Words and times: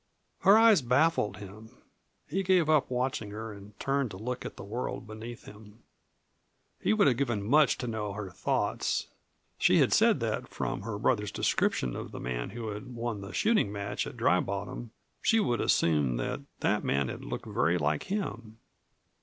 Her 0.39 0.57
eyes 0.57 0.81
baffled 0.81 1.37
him. 1.37 1.77
He 2.27 2.41
gave 2.41 2.71
up 2.71 2.89
watching 2.89 3.29
her 3.29 3.53
and 3.53 3.79
turned 3.79 4.09
to 4.09 4.17
look 4.17 4.43
at 4.45 4.57
the 4.57 4.63
world 4.63 5.05
beneath 5.05 5.43
him. 5.45 5.83
He 6.79 6.91
would 6.91 7.05
have 7.05 7.17
given 7.17 7.43
much 7.45 7.77
to 7.77 7.85
know 7.87 8.13
her 8.13 8.31
thoughts. 8.31 9.09
She 9.59 9.77
had 9.77 9.93
said 9.93 10.19
that 10.21 10.47
from 10.47 10.81
her 10.81 10.97
brother's 10.97 11.31
description 11.31 11.95
of 11.95 12.11
the 12.11 12.19
man 12.19 12.49
who 12.49 12.69
had 12.69 12.95
won 12.95 13.21
the 13.21 13.31
shooting 13.31 13.71
match 13.71 14.07
at 14.07 14.17
Dry 14.17 14.39
Bottom 14.39 14.89
she 15.21 15.39
would 15.39 15.61
assume 15.61 16.17
that 16.17 16.41
that 16.61 16.83
man 16.83 17.07
had 17.07 17.23
looked 17.23 17.45
very 17.45 17.77
like 17.77 18.05
him. 18.05 18.57